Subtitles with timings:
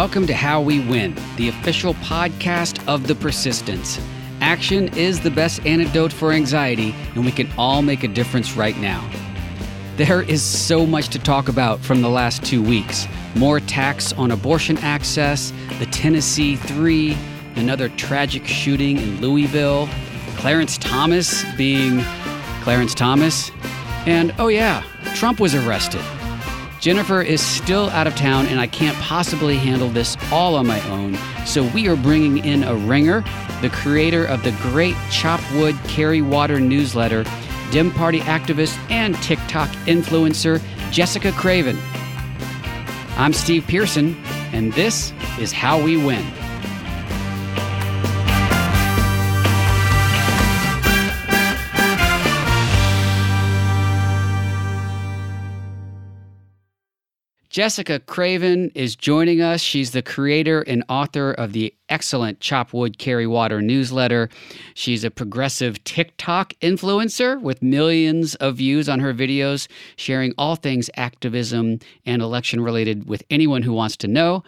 [0.00, 4.00] Welcome to How We Win, the official podcast of the persistence.
[4.40, 8.78] Action is the best antidote for anxiety, and we can all make a difference right
[8.78, 9.06] now.
[9.98, 14.30] There is so much to talk about from the last two weeks more attacks on
[14.30, 17.14] abortion access, the Tennessee Three,
[17.56, 19.86] another tragic shooting in Louisville,
[20.38, 22.00] Clarence Thomas being
[22.62, 23.50] Clarence Thomas,
[24.06, 24.82] and oh, yeah,
[25.14, 26.00] Trump was arrested.
[26.80, 30.80] Jennifer is still out of town, and I can't possibly handle this all on my
[30.88, 31.14] own.
[31.44, 33.22] So we are bringing in a ringer,
[33.60, 37.24] the creator of the great Chop Wood Carry Water newsletter,
[37.70, 41.78] Dem Party activist and TikTok influencer, Jessica Craven.
[43.18, 44.16] I'm Steve Pearson,
[44.52, 46.39] and this is How We Win.
[57.50, 59.60] Jessica Craven is joining us.
[59.60, 64.28] She's the creator and author of the excellent Chop Wood Carry Water newsletter.
[64.74, 70.88] She's a progressive TikTok influencer with millions of views on her videos, sharing all things
[70.96, 74.44] activism and election related with anyone who wants to know.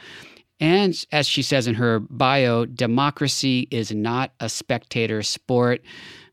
[0.62, 5.82] And as she says in her bio, democracy is not a spectator sport.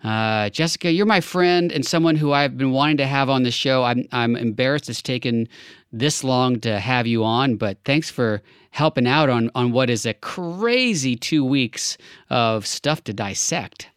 [0.03, 3.49] Uh, Jessica, you're my friend and someone who I've been wanting to have on the
[3.49, 3.83] show.
[3.83, 5.47] I'm, I'm embarrassed it's taken
[5.91, 10.05] this long to have you on, but thanks for helping out on, on what is
[10.05, 11.97] a crazy two weeks
[12.29, 13.87] of stuff to dissect.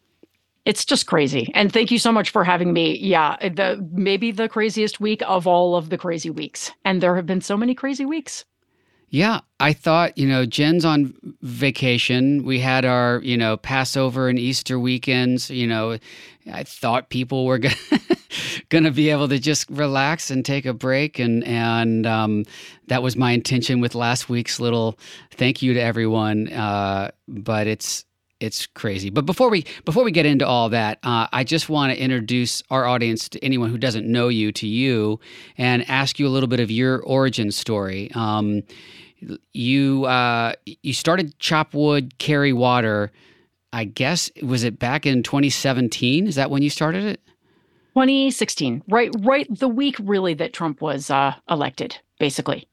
[0.65, 1.51] It's just crazy.
[1.53, 2.97] And thank you so much for having me.
[2.97, 6.71] Yeah, the maybe the craziest week of all of the crazy weeks.
[6.83, 8.45] And there have been so many crazy weeks.
[9.13, 12.43] Yeah, I thought, you know, Jen's on vacation.
[12.43, 15.51] We had our, you know, Passover and Easter weekends.
[15.51, 15.99] You know,
[16.51, 17.59] I thought people were
[18.69, 22.45] going to be able to just relax and take a break, and and um,
[22.87, 24.97] that was my intention with last week's little
[25.29, 26.51] thank you to everyone.
[26.51, 28.05] Uh, but it's
[28.39, 29.11] it's crazy.
[29.11, 32.63] But before we before we get into all that, uh, I just want to introduce
[32.71, 35.19] our audience to anyone who doesn't know you to you,
[35.55, 38.09] and ask you a little bit of your origin story.
[38.15, 38.63] Um,
[39.53, 43.11] you uh, you started Chop Wood, Carry Water.
[43.71, 46.27] I guess was it back in 2017?
[46.27, 47.19] Is that when you started it?
[47.95, 51.97] 2016, right, right, the week really that Trump was uh, elected.
[52.19, 52.67] Basically,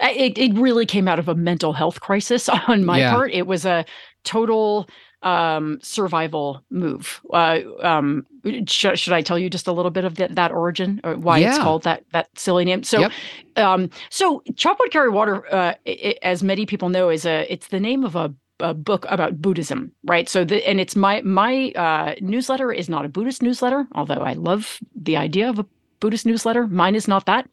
[0.00, 3.12] it it really came out of a mental health crisis on my yeah.
[3.12, 3.32] part.
[3.32, 3.84] It was a
[4.24, 4.88] total
[5.24, 7.20] um, survival move.
[7.32, 8.26] Uh, um,
[8.66, 11.38] sh- should I tell you just a little bit of th- that origin or why
[11.38, 11.50] yeah.
[11.50, 12.82] it's called that that silly name?
[12.84, 13.12] So, yep.
[13.56, 17.68] um, so Chop Wood Carry Water, uh, it, as many people know, is a it's
[17.68, 20.28] the name of a a book about Buddhism, right?
[20.28, 24.34] So the and it's my my uh, newsletter is not a Buddhist newsletter, although I
[24.34, 25.66] love the idea of a
[26.00, 26.66] Buddhist newsletter.
[26.66, 27.48] Mine is not that.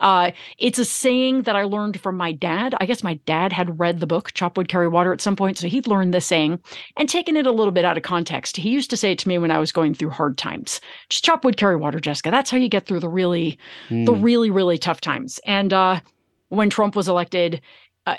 [0.00, 2.74] Uh, it's a saying that I learned from my dad.
[2.80, 5.58] I guess my dad had read the book Chop Wood Carry Water at some point,
[5.58, 6.60] so he'd learned this saying
[6.96, 8.56] and taken it a little bit out of context.
[8.56, 10.80] He used to say it to me when I was going through hard times.
[11.08, 12.30] Just chop wood, carry water, Jessica.
[12.30, 14.06] That's how you get through the really, mm.
[14.06, 14.22] the hmm.
[14.22, 15.40] really, really tough times.
[15.44, 16.00] And uh,
[16.48, 17.60] when Trump was elected,
[18.06, 18.16] uh,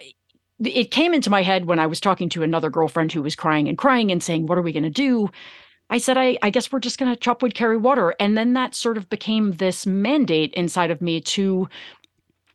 [0.60, 3.68] it came into my head when I was talking to another girlfriend who was crying
[3.68, 5.30] and crying and saying, "What are we going to do?"
[5.90, 8.16] I said, I, I guess we're just going to chop wood, carry water.
[8.20, 11.68] And then that sort of became this mandate inside of me to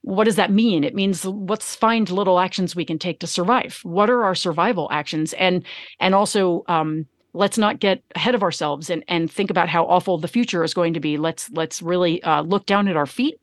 [0.02, 0.84] what does that mean?
[0.84, 3.80] It means let's find little actions we can take to survive.
[3.84, 5.32] What are our survival actions?
[5.34, 5.64] And
[5.98, 10.18] and also um, let's not get ahead of ourselves and and think about how awful
[10.18, 11.16] the future is going to be.
[11.16, 13.40] Let's let's really uh, look down at our feet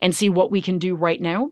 [0.00, 1.50] and see what we can do right now.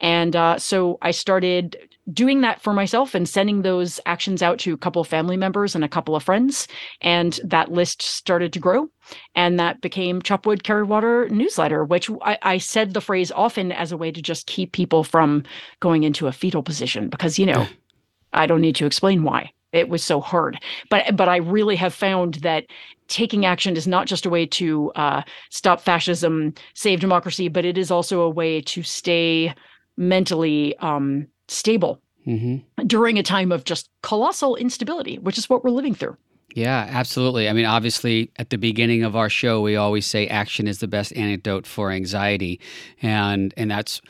[0.00, 1.76] And uh, so I started
[2.12, 5.74] doing that for myself and sending those actions out to a couple of family members
[5.74, 6.66] and a couple of friends.
[7.00, 8.88] And that list started to grow.
[9.34, 13.72] And that became Chop Wood Carry Water newsletter, which I, I said the phrase often
[13.72, 15.44] as a way to just keep people from
[15.80, 17.66] going into a fetal position because, you know,
[18.32, 20.58] I don't need to explain why it was so hard.
[20.88, 22.66] But but I really have found that
[23.08, 27.76] taking action is not just a way to uh, stop fascism, save democracy, but it
[27.76, 29.54] is also a way to stay
[29.96, 32.86] mentally um, stable mm-hmm.
[32.86, 36.16] during a time of just colossal instability, which is what we're living through.
[36.54, 37.48] Yeah, absolutely.
[37.48, 40.88] I mean, obviously, at the beginning of our show, we always say action is the
[40.88, 42.60] best antidote for anxiety,
[43.02, 44.00] and and that's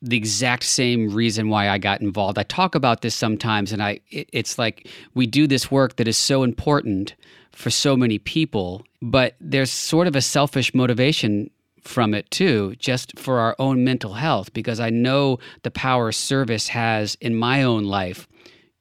[0.00, 2.38] the exact same reason why I got involved.
[2.38, 6.06] I talk about this sometimes, and I it, it's like we do this work that
[6.06, 7.16] is so important
[7.50, 11.50] for so many people, but there's sort of a selfish motivation
[11.82, 16.68] from it too, just for our own mental health, because I know the power service
[16.68, 18.28] has in my own life.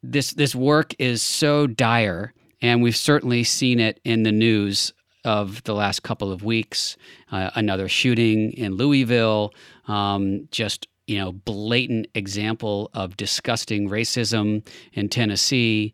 [0.03, 4.93] This this work is so dire, and we've certainly seen it in the news
[5.25, 6.95] of the last couple of weeks.
[7.31, 9.53] Uh, another shooting in Louisville,
[9.87, 15.93] um, just you know, blatant example of disgusting racism in Tennessee.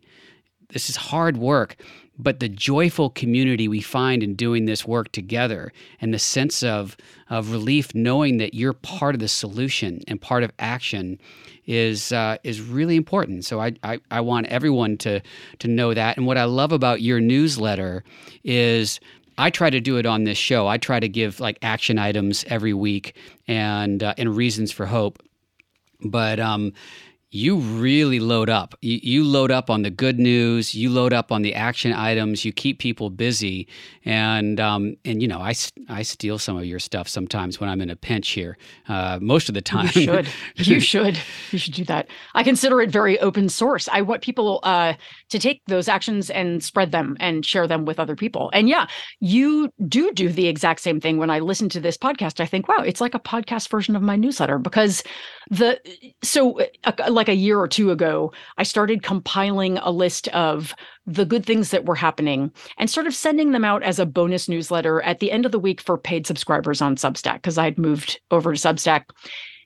[0.70, 1.76] This is hard work,
[2.18, 6.96] but the joyful community we find in doing this work together and the sense of,
[7.28, 11.18] of relief knowing that you're part of the solution and part of action
[11.66, 13.44] is uh, is really important.
[13.44, 15.20] So I, I, I want everyone to
[15.60, 16.16] to know that.
[16.16, 18.04] And what I love about your newsletter
[18.44, 19.00] is
[19.38, 20.68] I try to do it on this show.
[20.68, 23.16] I try to give like action items every week
[23.48, 25.22] and uh, and reasons for hope.
[26.04, 26.72] But um,
[27.34, 28.76] you really load up.
[28.80, 30.72] You, you, load up on the good news.
[30.72, 32.44] You load up on the action items.
[32.44, 33.66] You keep people busy,
[34.04, 35.52] and um, and you know I,
[35.88, 38.56] I steal some of your stuff sometimes when I'm in a pinch here.
[38.88, 40.28] Uh, most of the time, you should.
[40.54, 41.18] you should.
[41.50, 42.06] You should do that.
[42.34, 43.88] I consider it very open source.
[43.90, 44.94] I want people uh,
[45.30, 48.48] to take those actions and spread them and share them with other people.
[48.52, 48.86] And yeah,
[49.18, 51.18] you do do the exact same thing.
[51.18, 54.02] When I listen to this podcast, I think, wow, it's like a podcast version of
[54.02, 55.02] my newsletter because
[55.50, 55.80] the
[56.22, 60.74] so uh, like a year or two ago i started compiling a list of
[61.06, 64.48] the good things that were happening and sort of sending them out as a bonus
[64.48, 68.20] newsletter at the end of the week for paid subscribers on substack because i'd moved
[68.30, 69.04] over to substack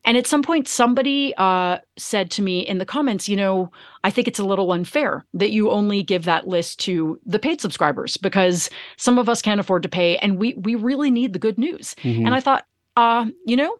[0.05, 3.71] and at some point somebody uh, said to me in the comments you know
[4.05, 7.61] i think it's a little unfair that you only give that list to the paid
[7.61, 11.39] subscribers because some of us can't afford to pay and we we really need the
[11.39, 12.27] good news mm-hmm.
[12.27, 12.65] and i thought
[12.97, 13.77] uh, you know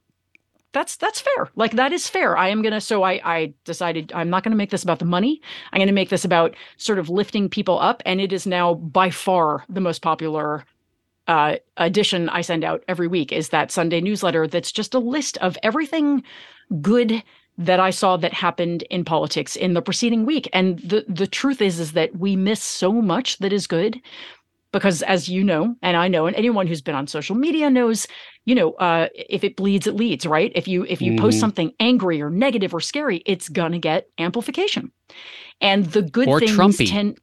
[0.79, 1.51] that's that's fair.
[1.57, 2.37] Like that is fair.
[2.37, 2.81] I am gonna.
[2.81, 5.43] So I I decided I'm not gonna make this about the money.
[5.73, 9.11] I'm gonna make this about sort of lifting people up, and it is now by
[9.11, 10.65] far the most popular
[11.27, 13.33] uh, edition I send out every week.
[13.33, 16.23] Is that Sunday newsletter that's just a list of everything
[16.81, 17.25] good
[17.59, 20.49] that I saw that happened in politics in the preceding week.
[20.53, 24.01] And the the truth is is that we miss so much that is good
[24.73, 28.07] because as you know and i know and anyone who's been on social media knows
[28.45, 31.23] you know uh, if it bleeds it leads right if you if you mm-hmm.
[31.23, 34.93] post something angry or negative or scary it's gonna get amplification
[35.61, 36.89] and the good or things Trumpy.
[36.89, 37.19] tend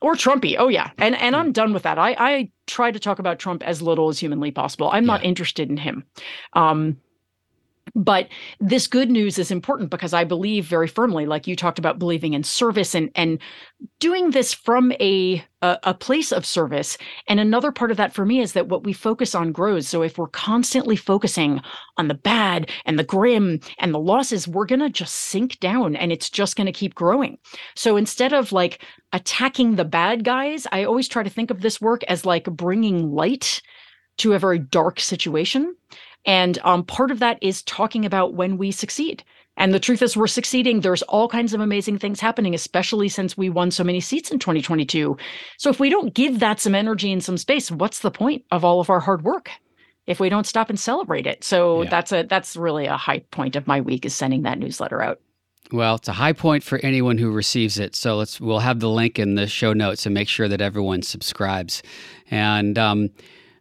[0.00, 0.56] or Trumpy.
[0.58, 0.90] Oh yeah.
[0.98, 1.98] And and I'm done with that.
[1.98, 4.90] I I try to talk about Trump as little as humanly possible.
[4.92, 5.12] I'm yeah.
[5.14, 6.04] not interested in him.
[6.54, 6.96] Um
[7.94, 8.28] but
[8.60, 12.34] this good news is important because i believe very firmly like you talked about believing
[12.34, 13.38] in service and and
[13.98, 16.98] doing this from a, a, a place of service.
[17.28, 19.88] And another part of that for me is that what we focus on grows.
[19.88, 21.60] So if we're constantly focusing
[21.96, 25.96] on the bad and the grim and the losses we're going to just sink down
[25.96, 27.38] and it's just going to keep growing.
[27.74, 28.82] So instead of like
[29.12, 33.10] attacking the bad guys i always try to think of this work as like bringing
[33.10, 33.60] light
[34.18, 35.74] to a very dark situation
[36.24, 39.24] and um, part of that is talking about when we succeed.
[39.56, 40.80] And the truth is, we're succeeding.
[40.80, 44.38] There's all kinds of amazing things happening, especially since we won so many seats in
[44.38, 45.16] 2022.
[45.58, 48.64] So if we don't give that some energy and some space, what's the point of
[48.64, 49.50] all of our hard work?
[50.06, 51.44] If we don't stop and celebrate it.
[51.44, 51.90] So yeah.
[51.90, 55.20] that's a that's really a high point of my week is sending that newsletter out.
[55.72, 57.94] Well, it's a high point for anyone who receives it.
[57.94, 61.02] So let's we'll have the link in the show notes and make sure that everyone
[61.02, 61.82] subscribes.
[62.30, 63.10] And um,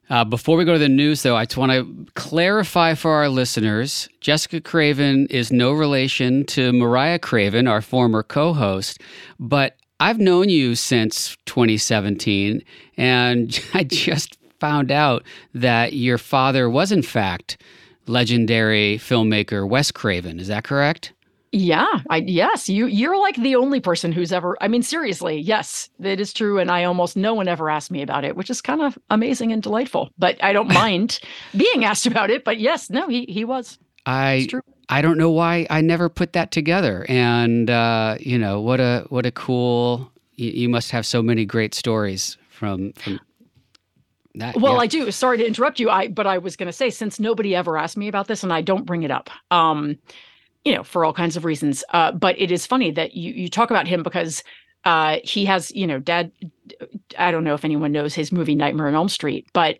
[0.09, 3.29] uh, before we go to the news, though, I just want to clarify for our
[3.29, 9.01] listeners Jessica Craven is no relation to Mariah Craven, our former co host,
[9.39, 12.63] but I've known you since 2017,
[12.97, 15.23] and I just found out
[15.54, 17.61] that your father was, in fact,
[18.07, 20.39] legendary filmmaker Wes Craven.
[20.39, 21.13] Is that correct?
[21.51, 25.89] Yeah, I yes, you you're like the only person who's ever I mean seriously, yes,
[25.99, 28.61] it is true and I almost no one ever asked me about it, which is
[28.61, 30.11] kind of amazing and delightful.
[30.18, 31.19] But I don't mind
[31.57, 33.79] being asked about it, but yes, no, he he was.
[34.06, 34.47] I
[34.89, 37.06] I don't know why I never put that together.
[37.09, 41.45] And uh, you know, what a what a cool you, you must have so many
[41.45, 43.19] great stories from from
[44.35, 44.79] that, well, yeah.
[44.79, 45.11] I do.
[45.11, 45.89] Sorry to interrupt you.
[45.89, 48.53] I but I was going to say since nobody ever asked me about this, and
[48.53, 49.29] I don't bring it up.
[49.51, 49.97] Um,
[50.69, 51.83] you know, for all kinds of reasons.
[51.90, 54.44] Uh, but it is funny that you you talk about him because
[54.85, 56.31] uh, he has, you know, dad.
[57.18, 59.80] I don't know if anyone knows his movie Nightmare on Elm Street, but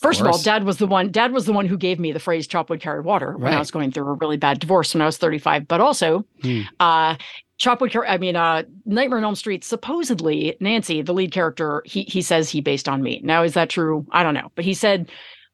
[0.00, 1.10] first of, of all, dad was the one.
[1.10, 3.40] Dad was the one who gave me the phrase "chop wood, carry water" right.
[3.40, 5.66] when I was going through a really bad divorce when I was 35.
[5.66, 6.60] But also, hmm.
[6.78, 7.16] uh,
[7.56, 9.64] chop wood, I mean, uh, Nightmare on Elm Street.
[9.64, 13.20] Supposedly, Nancy, the lead character, he he says he based on me.
[13.24, 14.06] Now, is that true?
[14.12, 15.10] I don't know, but he said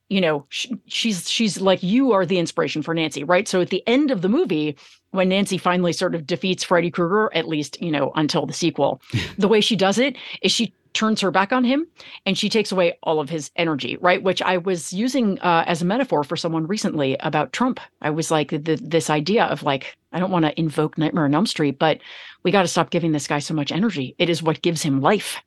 [0.08, 3.48] you know she, she's she's like you are the inspiration for Nancy, right?
[3.48, 4.76] So at the end of the movie,
[5.10, 9.00] when Nancy finally sort of defeats Freddy Krueger, at least you know until the sequel,
[9.38, 11.86] the way she does it is she turns her back on him
[12.24, 14.22] and she takes away all of his energy, right?
[14.22, 17.80] Which I was using uh, as a metaphor for someone recently about Trump.
[18.00, 21.34] I was like, the, this idea of like, I don't want to invoke Nightmare on
[21.34, 21.98] Elm Street, but
[22.44, 24.14] we got to stop giving this guy so much energy.
[24.18, 25.38] It is what gives him life.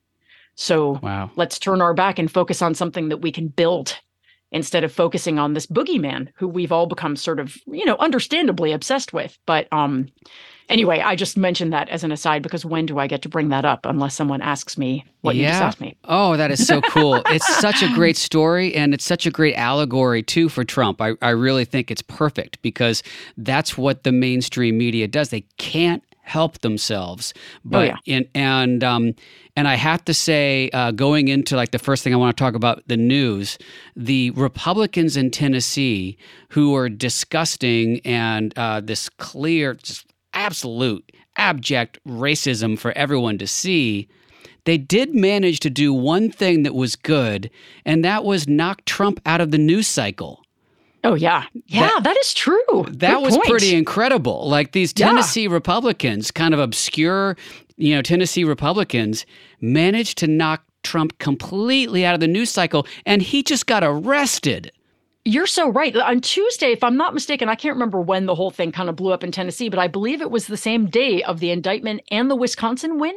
[0.56, 1.32] So wow.
[1.36, 3.96] let's turn our back and focus on something that we can build
[4.52, 8.72] instead of focusing on this boogeyman who we've all become sort of, you know, understandably
[8.72, 9.38] obsessed with.
[9.46, 10.08] But um,
[10.70, 13.50] anyway, I just mentioned that as an aside because when do I get to bring
[13.50, 15.42] that up unless someone asks me what yeah.
[15.42, 15.98] you just asked me?
[16.06, 17.22] Oh, that is so cool.
[17.28, 21.02] it's such a great story and it's such a great allegory too for Trump.
[21.02, 23.04] I, I really think it's perfect because
[23.38, 25.30] that's what the mainstream media does.
[25.30, 27.34] They can't help themselves.
[27.38, 28.18] Oh, but oh, yeah.
[28.18, 29.16] in, and um,
[29.56, 32.42] and I have to say, uh, going into like the first thing I want to
[32.42, 33.58] talk about the news,
[33.96, 36.18] the Republicans in Tennessee
[36.50, 44.08] who are disgusting and uh, this clear, just absolute abject racism for everyone to see.
[44.66, 47.50] They did manage to do one thing that was good,
[47.86, 50.44] and that was knock Trump out of the news cycle.
[51.04, 52.86] Oh yeah, yeah, that, that is true.
[52.90, 53.50] That Good was point.
[53.50, 54.50] pretty incredible.
[54.50, 55.52] Like these Tennessee yeah.
[55.54, 57.38] Republicans, kind of obscure,
[57.78, 59.26] you know, Tennessee Republicans,
[59.62, 64.72] managed to knock Trump completely out of the news cycle, and he just got arrested.
[65.24, 65.94] You're so right.
[65.94, 68.96] On Tuesday, if I'm not mistaken, I can't remember when the whole thing kind of
[68.96, 72.02] blew up in Tennessee, but I believe it was the same day of the indictment
[72.10, 73.16] and the Wisconsin win.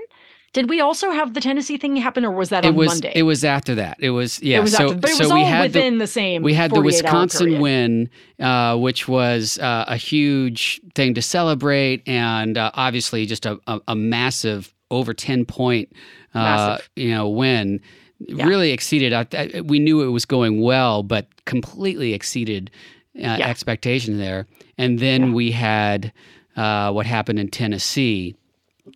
[0.53, 3.13] Did we also have the Tennessee thing happen, or was that it on was, Monday?
[3.15, 3.99] It was after that.
[4.01, 4.59] It was yeah.
[4.59, 6.43] It was so after, but it so was we all had within the, the same.
[6.43, 12.59] We had the Wisconsin win, uh, which was uh, a huge thing to celebrate, and
[12.59, 15.93] uh, obviously just a, a, a, massive over ten point
[16.35, 17.81] uh, you know win.
[18.19, 18.47] Yeah.
[18.47, 19.13] Really exceeded.
[19.15, 22.71] I, we knew it was going well, but completely exceeded
[23.17, 23.49] uh, yeah.
[23.49, 24.47] expectations there.
[24.77, 25.33] And then yeah.
[25.33, 26.13] we had
[26.57, 28.37] uh, what happened in Tennessee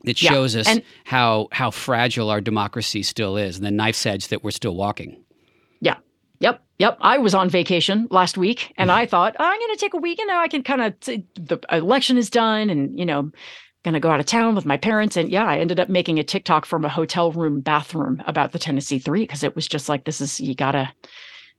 [0.04, 0.60] it shows yeah.
[0.62, 4.50] us and, how how fragile our democracy still is and the knife's edge that we're
[4.50, 5.22] still walking.
[5.80, 5.96] Yeah.
[6.40, 6.62] Yep.
[6.78, 6.98] Yep.
[7.00, 9.10] I was on vacation last week and I mm-hmm.
[9.10, 11.26] thought, oh, I'm going to take a week and now I can kind of, t-
[11.34, 13.30] the election is done and, you know,
[13.84, 15.16] going to go out of town with my parents.
[15.16, 18.58] And yeah, I ended up making a TikTok from a hotel room bathroom about the
[18.58, 20.90] Tennessee Three because it was just like, this is, you got to,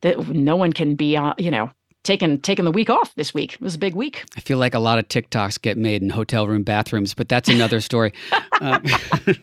[0.02, 1.72] that no one can be, on, you know,
[2.06, 3.56] taking taking the week off this week.
[3.56, 4.24] It was a big week.
[4.38, 7.50] I feel like a lot of TikToks get made in hotel room bathrooms, but that's
[7.50, 8.14] another story.
[8.62, 8.80] uh,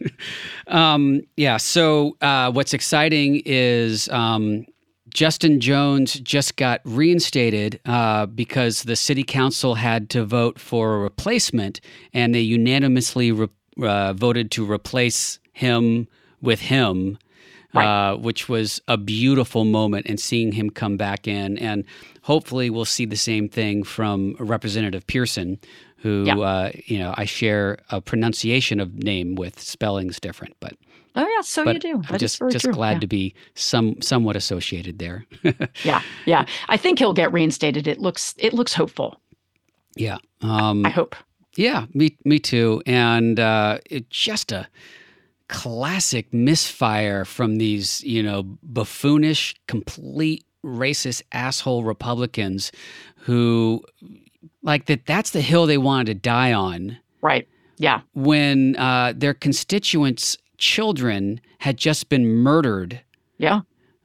[0.68, 1.58] um, yeah.
[1.58, 4.64] So uh, what's exciting is um,
[5.12, 10.98] Justin Jones just got reinstated uh, because the city council had to vote for a
[10.98, 11.80] replacement,
[12.14, 13.48] and they unanimously re-
[13.82, 16.08] uh, voted to replace him
[16.40, 17.18] with him.
[17.74, 17.86] Right.
[17.86, 21.56] Uh, which was a beautiful moment and seeing him come back in.
[21.56, 21.86] And
[22.20, 25.58] hopefully we'll see the same thing from Representative Pearson,
[25.96, 26.38] who, yeah.
[26.38, 30.74] uh, you know, I share a pronunciation of name with spellings different, but.
[31.14, 32.02] Oh yeah, so you do.
[32.08, 32.72] I'm just just true.
[32.72, 33.00] glad yeah.
[33.00, 35.26] to be some somewhat associated there.
[35.84, 36.46] yeah, yeah.
[36.70, 37.86] I think he'll get reinstated.
[37.86, 39.20] It looks it looks hopeful.
[39.94, 40.18] Yeah.
[40.40, 41.14] Um, I hope.
[41.56, 42.82] Yeah, me me too.
[42.86, 44.68] And uh, it just a
[45.52, 52.72] classic misfire from these, you know, buffoonish, complete racist asshole Republicans
[53.16, 53.84] who
[54.62, 56.96] like that that's the hill they wanted to die on.
[57.20, 57.46] Right.
[57.76, 58.00] Yeah.
[58.14, 63.00] When uh, their constituents' children had just been murdered.
[63.38, 63.60] Yeah.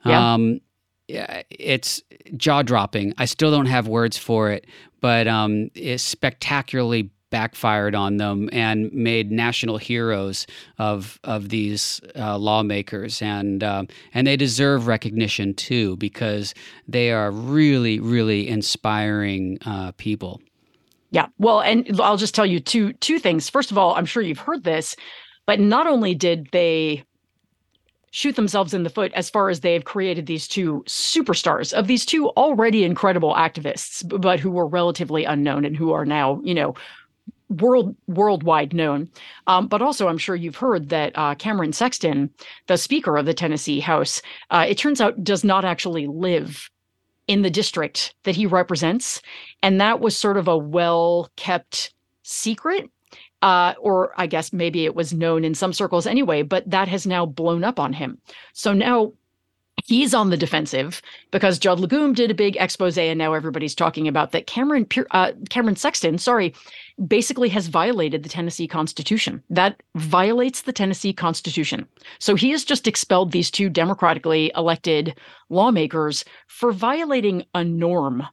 [0.06, 0.34] Yeah.
[0.34, 0.60] Um,
[1.08, 2.02] it's
[2.36, 3.14] jaw dropping.
[3.18, 4.66] I still don't have words for it,
[5.00, 12.38] but um, it's spectacularly backfired on them and made national heroes of of these uh,
[12.38, 16.54] lawmakers and um, and they deserve recognition too because
[16.88, 20.42] they are really really inspiring uh, people.
[21.12, 23.50] Yeah, well, and I'll just tell you two two things.
[23.50, 24.96] First of all, I'm sure you've heard this,
[25.46, 27.04] but not only did they
[28.12, 32.06] shoot themselves in the foot as far as they've created these two superstars of these
[32.06, 36.74] two already incredible activists but who were relatively unknown and who are now you know
[37.50, 39.10] world worldwide known.
[39.48, 42.30] Um, but also, I'm sure you've heard that uh, Cameron Sexton,
[42.68, 46.70] the Speaker of the Tennessee House, uh, it turns out does not actually live
[47.28, 49.22] in the district that he represents,
[49.62, 52.90] and that was sort of a well kept secret.
[53.44, 57.06] Uh, or I guess maybe it was known in some circles anyway, but that has
[57.06, 58.18] now blown up on him.
[58.54, 59.14] So now
[59.86, 61.02] he's on the defensive
[61.32, 65.32] because Judd Legum did a big expose, and now everybody's talking about that Cameron uh,
[65.50, 66.54] Cameron Sexton, sorry,
[67.06, 69.44] basically has violated the Tennessee Constitution.
[69.50, 71.88] That violates the Tennessee Constitution.
[72.20, 75.16] So he has just expelled these two democratically elected
[75.50, 78.26] lawmakers for violating a norm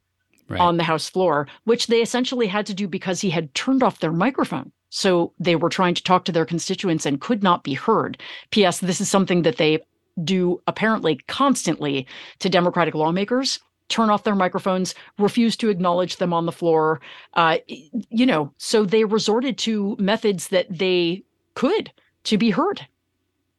[0.48, 0.60] right.
[0.60, 4.00] on the House floor, which they essentially had to do because he had turned off
[4.00, 4.72] their microphone.
[4.90, 8.18] So they were trying to talk to their constituents and could not be heard.
[8.50, 8.78] P.S.
[8.78, 9.80] This is something that they
[10.22, 12.06] do apparently constantly
[12.38, 17.00] to Democratic lawmakers turn off their microphones, refuse to acknowledge them on the floor.
[17.34, 21.22] Uh, you know, so they resorted to methods that they
[21.54, 21.92] could
[22.24, 22.86] to be heard.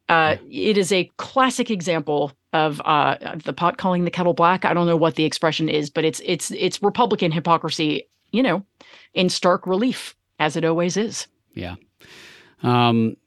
[0.08, 4.64] Uh, it is a classic example of uh, the pot calling the kettle black.
[4.64, 8.64] I don't know what the expression is, but it's it's it's Republican hypocrisy, you know,
[9.14, 11.28] in stark relief as it always is.
[11.54, 11.76] Yeah.
[12.62, 13.18] Um,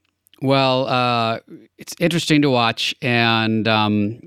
[0.41, 1.41] well, uh,
[1.79, 4.21] it's interesting to watch, and um,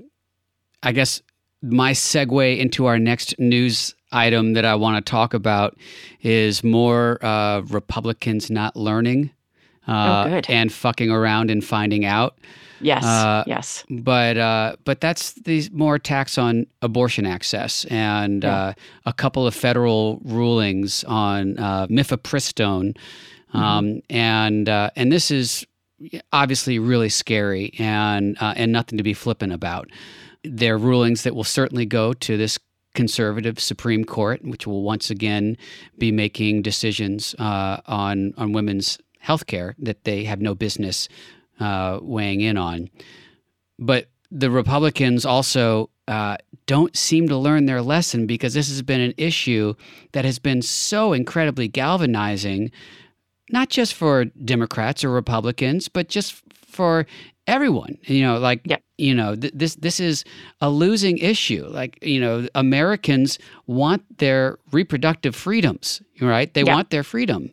[0.82, 1.22] I guess
[1.62, 5.76] my segue into our next news item that I want to talk about
[6.20, 9.30] is more uh, Republicans not learning
[9.88, 12.38] uh, oh, and fucking around and finding out.
[12.80, 13.04] Yes.
[13.04, 13.84] Uh, yes.
[13.88, 18.54] But uh, but that's these more attacks on abortion access and yeah.
[18.54, 18.72] uh,
[19.06, 22.96] a couple of federal rulings on uh, mifepristone,
[23.54, 23.58] mm-hmm.
[23.58, 25.64] um, and uh, and this is
[26.32, 29.88] obviously really scary and uh, and nothing to be flippant about.
[30.44, 32.58] They're rulings that will certainly go to this
[32.94, 35.56] conservative Supreme Court, which will once again
[35.98, 41.08] be making decisions on on women's health care that they have no business
[41.60, 42.90] uh, weighing in on.
[43.78, 49.00] But the Republicans also uh, don't seem to learn their lesson because this has been
[49.00, 49.74] an issue
[50.12, 52.70] that has been so incredibly galvanizing,
[53.50, 57.06] not just for Democrats or Republicans, but just for
[57.46, 57.98] everyone.
[58.02, 58.78] You know, like yeah.
[59.02, 60.24] You know, th- this this is
[60.60, 61.66] a losing issue.
[61.66, 66.52] Like you know, Americans want their reproductive freedoms, right?
[66.54, 66.74] They yeah.
[66.74, 67.50] want their freedom.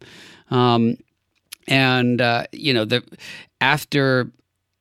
[0.52, 0.98] Um,
[1.68, 3.04] and uh, you know the
[3.62, 4.32] after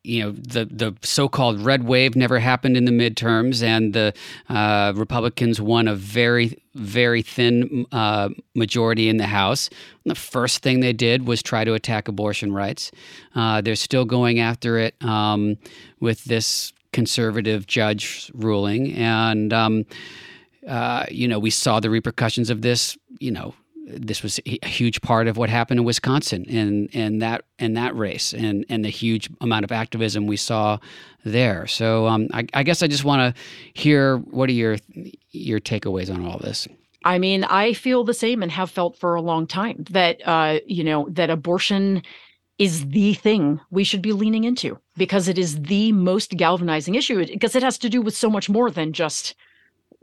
[0.08, 4.14] you know the the so-called red wave never happened in the midterms, and the
[4.48, 9.68] uh, Republicans won a very very thin uh, majority in the House.
[10.04, 12.90] And the first thing they did was try to attack abortion rights.
[13.34, 15.58] Uh, they're still going after it um,
[16.00, 19.84] with this conservative judge ruling, and um,
[20.66, 22.96] uh, you know we saw the repercussions of this.
[23.20, 23.54] You know
[23.88, 27.96] this was a huge part of what happened in Wisconsin and and that and that
[27.96, 30.78] race and and the huge amount of activism we saw
[31.24, 31.66] there.
[31.66, 33.42] So um, I, I guess I just want to
[33.74, 34.76] hear what are your
[35.30, 36.68] your takeaways on all this.
[37.04, 40.60] I mean, I feel the same and have felt for a long time that uh,
[40.66, 42.02] you know that abortion
[42.58, 47.24] is the thing we should be leaning into because it is the most galvanizing issue
[47.24, 49.34] because it has to do with so much more than just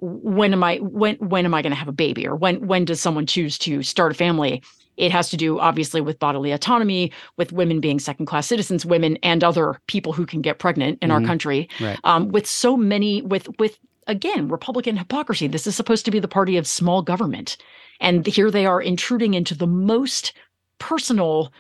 [0.05, 2.85] when am I when when am I going to have a baby or when when
[2.85, 4.61] does someone choose to start a family?
[4.97, 9.17] It has to do obviously with bodily autonomy, with women being second class citizens, women
[9.23, 11.21] and other people who can get pregnant in mm-hmm.
[11.21, 11.67] our country.
[11.81, 11.99] Right.
[12.03, 15.47] Um, with so many with with again Republican hypocrisy.
[15.47, 17.57] This is supposed to be the party of small government,
[17.99, 20.33] and here they are intruding into the most
[20.79, 21.51] personal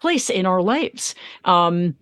[0.00, 1.14] place in our lives.
[1.44, 1.96] Um,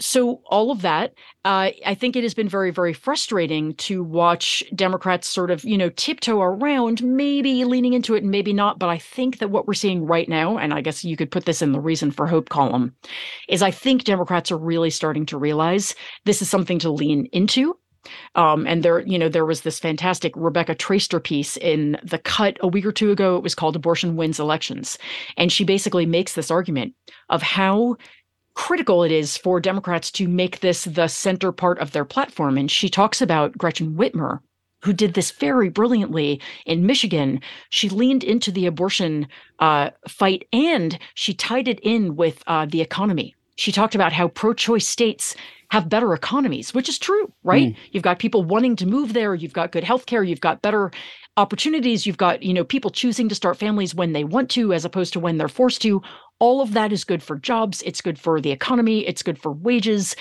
[0.00, 1.12] so all of that
[1.44, 5.78] uh, i think it has been very very frustrating to watch democrats sort of you
[5.78, 9.66] know tiptoe around maybe leaning into it and maybe not but i think that what
[9.66, 12.26] we're seeing right now and i guess you could put this in the reason for
[12.26, 12.94] hope column
[13.48, 17.76] is i think democrats are really starting to realize this is something to lean into
[18.34, 22.56] um, and there, you know, there was this fantastic Rebecca Traister piece in the cut
[22.60, 23.36] a week or two ago.
[23.36, 24.98] It was called Abortion Wins Elections.
[25.36, 26.94] And she basically makes this argument
[27.28, 27.96] of how
[28.56, 32.58] critical it is for Democrats to make this the center part of their platform.
[32.58, 34.40] And she talks about Gretchen Whitmer,
[34.82, 37.40] who did this very brilliantly in Michigan.
[37.70, 39.28] She leaned into the abortion
[39.60, 43.34] uh, fight and she tied it in with uh, the economy.
[43.56, 45.36] She talked about how pro choice states
[45.70, 47.68] have better economies, which is true, right?
[47.68, 47.76] Mm.
[47.90, 50.92] You've got people wanting to move there, you've got good health care, you've got better
[51.36, 54.84] opportunities, you've got, you know, people choosing to start families when they want to as
[54.84, 56.02] opposed to when they're forced to.
[56.38, 59.52] All of that is good for jobs, it's good for the economy, it's good for
[59.52, 60.14] wages.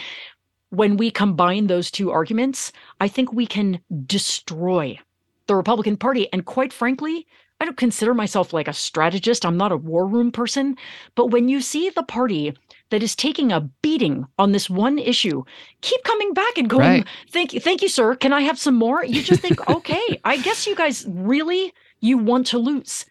[0.70, 5.00] When we combine those two arguments, I think we can destroy
[5.48, 6.32] the Republican Party.
[6.34, 7.28] And quite frankly,
[7.60, 9.46] I don't consider myself like a strategist.
[9.46, 10.76] I'm not a war room person.
[11.16, 12.54] But when you see the party
[12.90, 15.44] that is taking a beating on this one issue
[15.82, 17.08] keep coming back and going, right.
[17.30, 18.16] thank you, thank you, sir.
[18.16, 19.06] Can I have some more?
[19.06, 23.06] You just think, okay, I guess you guys really you want to lose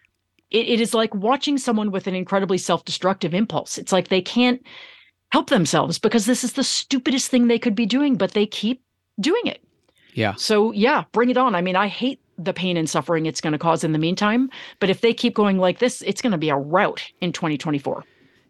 [0.55, 3.77] it, it is like watching someone with an incredibly self-destructive impulse.
[3.77, 4.65] It's like they can't
[5.31, 8.81] help themselves because this is the stupidest thing they could be doing, but they keep
[9.19, 9.61] doing it.
[10.13, 10.33] Yeah.
[10.35, 11.55] So yeah, bring it on.
[11.55, 14.49] I mean, I hate the pain and suffering it's going to cause in the meantime,
[14.79, 18.03] but if they keep going like this, it's going to be a rout in 2024.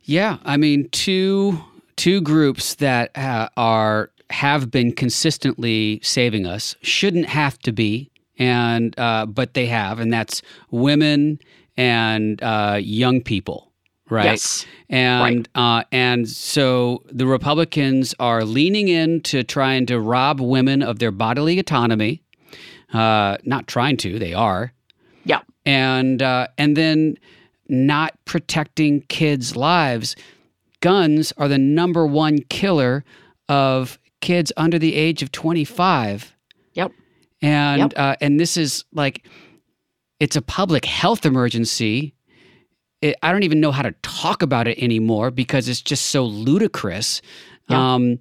[0.03, 1.59] Yeah, I mean, two
[1.95, 8.93] two groups that uh, are have been consistently saving us shouldn't have to be, and
[8.99, 11.39] uh, but they have, and that's women
[11.77, 13.71] and uh, young people,
[14.09, 14.25] right?
[14.25, 14.65] Yes.
[14.89, 15.79] And right.
[15.79, 21.11] Uh, and so the Republicans are leaning in to trying to rob women of their
[21.11, 22.21] bodily autonomy.
[22.93, 24.71] Uh, not trying to, they are.
[25.25, 25.41] Yeah.
[25.65, 27.17] And uh, and then
[27.67, 30.15] not protecting kids' lives.
[30.81, 33.03] Guns are the number one killer
[33.49, 36.35] of kids under the age of 25.
[36.73, 36.91] Yep.
[37.41, 37.93] And Yep.
[37.95, 39.27] uh, and this is like
[40.19, 42.13] it's a public health emergency.
[43.01, 46.23] It, I don't even know how to talk about it anymore because it's just so
[46.25, 47.21] ludicrous.
[47.69, 47.95] Yeah.
[47.95, 48.19] Um,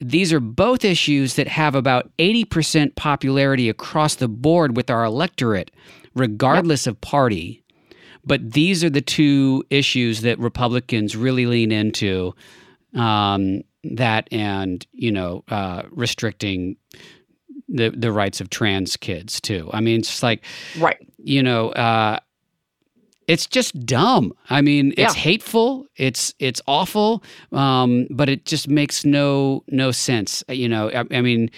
[0.00, 5.70] these are both issues that have about 80% popularity across the board with our electorate,
[6.14, 7.62] regardless of party.
[8.24, 12.34] But these are the two issues that Republicans really lean into.
[12.94, 16.76] Um, that and you know uh, restricting
[17.68, 19.70] the the rights of trans kids too.
[19.72, 20.44] I mean, it's just like
[20.78, 20.98] Right.
[21.18, 22.18] you know, uh,
[23.26, 24.32] it's just dumb.
[24.50, 25.20] I mean, it's Yeah.
[25.22, 25.86] hateful.
[25.96, 27.22] It's it's awful.
[27.52, 30.44] Um, but it just makes no no sense.
[30.48, 31.50] You know, I, I mean,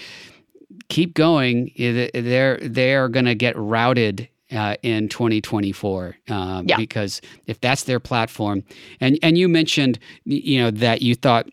[0.89, 1.73] keep going.
[1.77, 4.29] They're they are going to get routed.
[4.53, 6.77] Uh, in 2024, um, Yeah.
[6.77, 8.63] because if that's their platform,
[9.01, 11.51] and and you mentioned, you know, that you thought uh,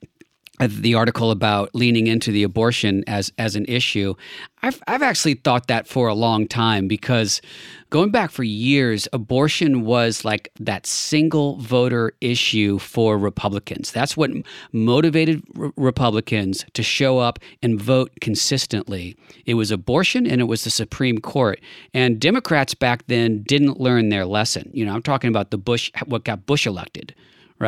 [0.63, 4.13] Uh, the article about leaning into the abortion as as an issue.
[4.62, 7.41] I've I've actually thought that for a long time because
[7.89, 13.91] going back for years, abortion was like that single voter issue for Republicans.
[13.91, 14.32] That's what
[14.71, 19.17] motivated r- Republicans to show up and vote consistently.
[19.45, 21.60] It was abortion and it was the Supreme Court.
[21.93, 24.69] And Democrats back then didn't learn their lesson.
[24.73, 27.13] You know, I'm talking about the Bush what got Bush elected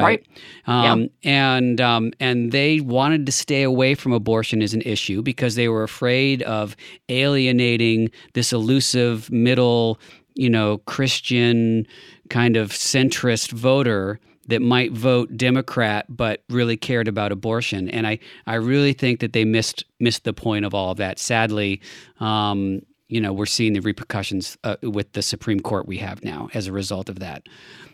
[0.03, 0.25] right?
[0.67, 5.55] Um, And um, and they wanted to stay away from abortion as an issue because
[5.55, 6.75] they were afraid of
[7.10, 9.99] alienating this elusive middle,
[10.36, 11.88] you know, Christian
[12.29, 17.89] kind of centrist voter that might vote Democrat but really cared about abortion.
[17.89, 21.19] And I, I really think that they missed missed the point of all of that.
[21.19, 21.81] Sadly,
[22.19, 26.49] um, you know, we're seeing the repercussions uh, with the Supreme Court we have now
[26.53, 27.47] as a result of that.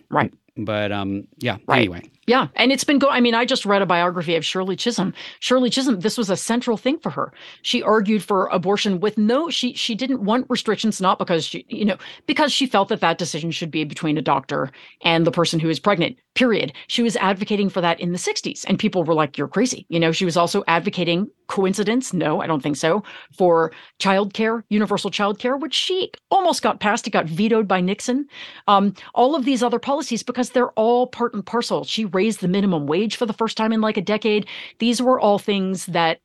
[0.09, 0.33] Right.
[0.57, 1.57] But um, yeah.
[1.67, 1.79] Right.
[1.79, 3.10] Anyway, Yeah, and it's been go.
[3.10, 5.12] I mean, I just read a biography of Shirley Chisholm.
[5.39, 7.34] Shirley Chisholm, this was a central thing for her.
[7.63, 9.49] She argued for abortion with no.
[9.49, 13.17] She she didn't want restrictions, not because she you know because she felt that that
[13.17, 14.69] decision should be between a doctor
[15.01, 16.15] and the person who is pregnant.
[16.36, 16.73] Period.
[16.88, 19.99] She was advocating for that in the '60s, and people were like, "You're crazy." You
[19.99, 22.13] know, she was also advocating coincidence?
[22.13, 23.03] No, I don't think so.
[23.38, 27.05] For childcare, universal childcare, which she almost got passed.
[27.07, 28.25] It got vetoed by Nixon.
[28.67, 31.84] Um, all of these other policies because they're all part and parcel.
[31.84, 34.47] She raised the minimum wage for the first time in like a decade.
[34.80, 36.19] These were all things that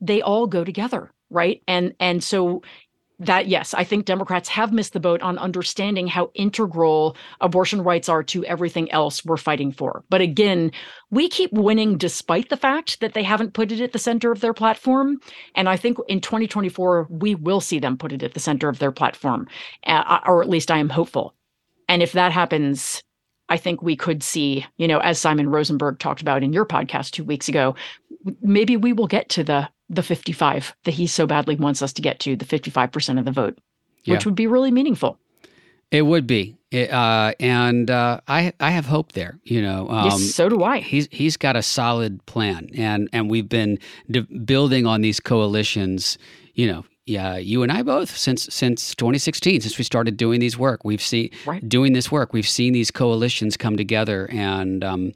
[0.00, 1.62] they all go together, right?
[1.66, 2.62] And and so
[3.26, 8.08] that yes, I think Democrats have missed the boat on understanding how integral abortion rights
[8.08, 10.04] are to everything else we're fighting for.
[10.10, 10.72] But again,
[11.10, 14.40] we keep winning despite the fact that they haven't put it at the center of
[14.40, 15.18] their platform.
[15.54, 18.78] And I think in 2024 we will see them put it at the center of
[18.78, 19.46] their platform,
[19.86, 21.34] uh, or at least I am hopeful.
[21.88, 23.02] And if that happens,
[23.52, 27.10] I think we could see, you know, as Simon Rosenberg talked about in your podcast
[27.10, 27.74] two weeks ago,
[28.40, 32.00] maybe we will get to the the 55 that he so badly wants us to
[32.02, 33.58] get to, the 55% of the vote,
[34.04, 34.14] Yeah.
[34.14, 35.18] which would be really meaningful.
[35.90, 39.38] it would be, It, uh, and uh, I I have hope there.
[39.44, 40.78] You know, um, yes, so do I.
[40.80, 43.78] he's he's got a solid plan, and and we've been
[44.10, 46.16] de- building on these coalitions.
[46.54, 50.56] You know, yeah, you and I both since since 2016, since we started doing these
[50.58, 51.66] work, we've seen Right.
[51.68, 52.32] doing this work.
[52.32, 55.12] We've seen these coalitions come together, and um,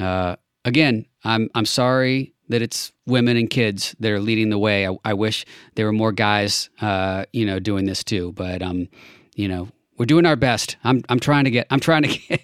[0.00, 4.86] uh, again, I'm I'm sorry that it's women and kids that are leading the way.
[4.86, 8.32] I, I wish there were more guys, uh, you know, doing this too.
[8.32, 8.88] But um,
[9.34, 10.76] you know, we're doing our best.
[10.84, 12.40] I'm I'm trying to get I'm trying to get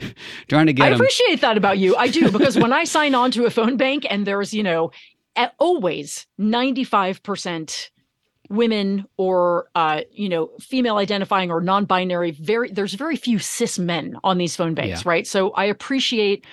[0.48, 0.94] trying to get I 'em.
[0.94, 1.96] appreciate that about you.
[1.96, 4.90] I do because when I sign on to a phone bank and there's, you know,
[5.58, 7.90] always 95%
[8.54, 14.16] women or uh, you know, female identifying or non-binary, very there's very few cis men
[14.24, 15.10] on these phone banks, Yeah.
[15.10, 15.26] right?
[15.26, 16.44] So I appreciate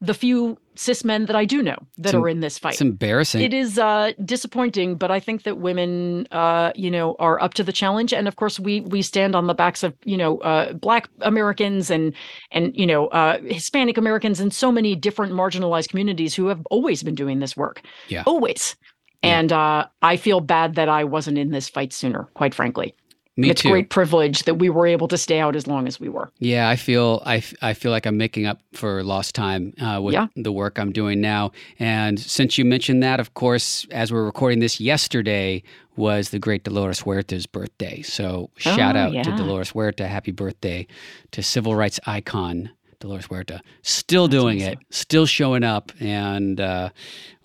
[0.00, 2.74] the few cis men that I do know that are in this fight.
[2.74, 3.42] It's embarrassing.
[3.42, 7.64] It is uh, disappointing, but I think that women, uh, you know, are up to
[7.64, 8.12] the challenge.
[8.12, 11.90] And of course, we we stand on the backs of you know uh, Black Americans
[11.90, 12.14] and
[12.52, 17.02] and you know uh, Hispanic Americans and so many different marginalized communities who have always
[17.02, 17.82] been doing this work.
[18.08, 18.22] Yeah.
[18.24, 18.76] always.
[19.22, 19.38] Yeah.
[19.40, 22.28] And uh, I feel bad that I wasn't in this fight sooner.
[22.34, 22.94] Quite frankly,
[23.36, 23.70] Me it's too.
[23.70, 26.30] great privilege that we were able to stay out as long as we were.
[26.38, 30.14] Yeah, I feel I, I feel like I'm making up for lost time uh, with
[30.14, 30.28] Yeah.
[30.36, 31.50] the work I'm doing now.
[31.80, 35.64] And since you mentioned that, of course, as we're recording this, yesterday
[35.96, 38.02] was the great Dolores Huerta's birthday.
[38.02, 39.36] So shout Oh, out to.
[39.36, 40.86] Dolores Huerta, happy birthday
[41.32, 43.60] to civil rights icon Dolores Huerta.
[43.82, 44.72] Still doing awesome.
[44.74, 46.90] it, still showing up and uh,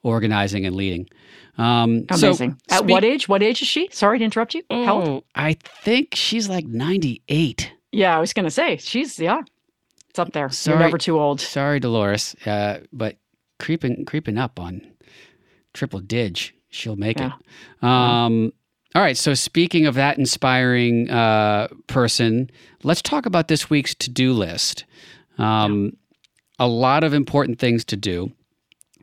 [0.04, 1.08] organizing and leading.
[1.58, 2.60] Um, so Amazing.
[2.70, 3.28] At speak- what age?
[3.28, 3.90] What age is she?
[3.92, 4.64] Sorry to interrupt you.
[4.72, 5.08] How old?
[5.08, 7.72] Oh, I think she's like 98.
[7.92, 9.42] Yeah, I was gonna say she's yeah,
[10.10, 10.50] it's up there.
[10.50, 10.78] Sorry.
[10.78, 11.40] You're never too old.
[11.42, 13.18] Sorry, Dolores, uh, but
[13.60, 14.82] creeping creeping up on
[15.74, 16.40] triple dig.
[16.70, 17.34] She'll make yeah.
[17.82, 17.84] it.
[17.88, 18.52] Um,
[18.96, 19.18] all right.
[19.18, 22.50] So, speaking of that inspiring uh, person,
[22.84, 24.86] let's talk about this week's to do list.
[25.38, 25.92] Um, yeah.
[26.60, 28.32] A lot of important things to do.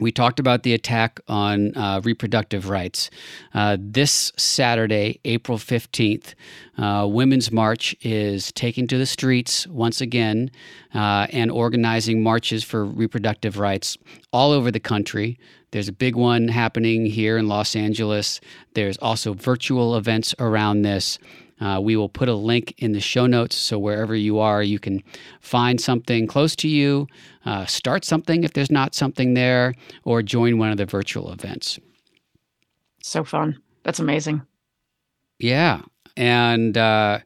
[0.00, 3.10] We talked about the attack on uh, reproductive rights.
[3.52, 6.34] Uh, this Saturday, April 15th,
[6.78, 10.50] uh, Women's March is taking to the streets once again
[10.94, 13.98] uh, and organizing marches for reproductive rights
[14.32, 15.38] all over the country.
[15.72, 18.40] There's a big one happening here in Los Angeles.
[18.72, 21.18] There's also virtual events around this.
[21.60, 24.78] Uh, we will put a link in the show notes so wherever you are, you
[24.78, 25.02] can
[25.40, 27.06] find something close to you,
[27.44, 31.78] uh, start something if there's not something there, or join one of the virtual events.
[33.02, 33.60] So fun.
[33.82, 34.42] That's amazing.
[35.38, 35.82] Yeah.
[36.16, 37.20] And uh,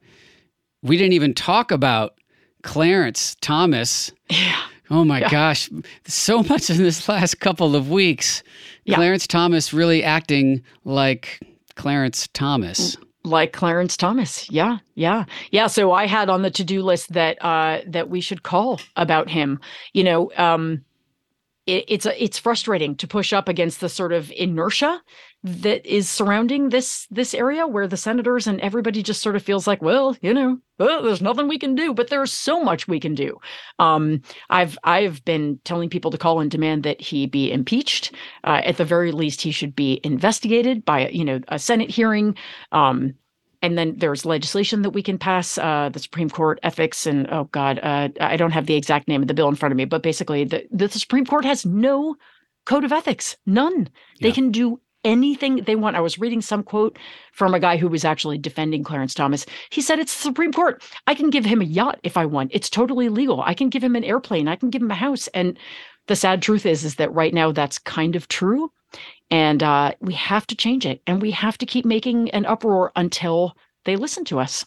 [0.83, 2.15] we didn't even talk about
[2.63, 4.13] Clarence Thomas.
[4.29, 4.61] Yeah.
[4.91, 5.31] Oh my yeah.
[5.31, 5.71] gosh.
[6.07, 8.43] So much in this last couple of weeks.
[8.85, 8.97] Yeah.
[8.97, 11.41] Clarence Thomas really acting like
[11.75, 14.51] Clarence Thomas like Clarence Thomas.
[14.51, 15.67] Yeah, yeah, yeah.
[15.67, 19.29] So I had on the to do list that uh, that we should call about
[19.29, 19.61] him.
[19.93, 20.85] You know, um,
[21.67, 25.03] it, it's it's frustrating to push up against the sort of inertia
[25.45, 29.67] that is surrounding this this area where the senators and everybody just sort of feels
[29.67, 32.99] like well you know well, there's nothing we can do but there's so much we
[32.99, 33.39] can do.
[33.79, 38.13] Um, i've i've been telling people to call and demand that he be impeached.
[38.43, 42.37] Uh, at the very least he should be investigated by you know a senate hearing.
[42.73, 43.15] Um,
[43.61, 47.45] and then there's legislation that we can pass uh, the supreme court ethics and oh
[47.45, 49.85] god uh, i don't have the exact name of the bill in front of me
[49.85, 52.17] but basically the, the supreme court has no
[52.65, 53.89] code of ethics none.
[54.21, 55.97] They can do anything they want.
[55.97, 56.99] I was reading some quote
[57.33, 59.47] from a guy who was actually defending Clarence Thomas.
[59.71, 60.83] He said, It's the Supreme Court.
[61.07, 62.51] I can give him a yacht if I want.
[62.55, 63.43] It's totally legal.
[63.43, 64.49] I can give him an airplane.
[64.49, 65.29] I can give him a house.
[65.29, 65.59] And
[66.07, 68.71] the sad truth is, is that right now that's kind of true.
[69.31, 71.03] And uh, we have to change it.
[71.07, 74.65] And we have to keep making an uproar until they listen to us.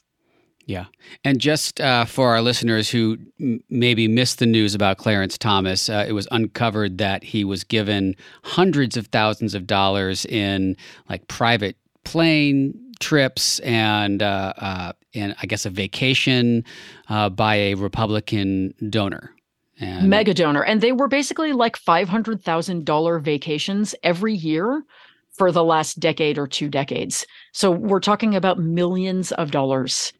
[0.67, 0.87] Yeah.
[1.23, 5.89] And just uh, for our listeners who m- maybe missed the news about Clarence Thomas,
[5.89, 10.75] uh, it was uncovered that he was given hundreds of thousands of dollars in
[11.09, 16.65] like private plane trips and uh, uh and I guess a vacation
[17.09, 19.31] uh, by a Republican donor.
[19.79, 20.63] And mega donor.
[20.63, 24.83] And they were basically like $500,000 vacations every year
[25.31, 27.25] for the last decade or two decades.
[27.53, 30.11] So we're talking about millions of dollars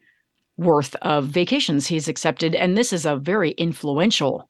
[0.58, 2.54] worth of vacations he's accepted.
[2.54, 4.48] And this is a very influential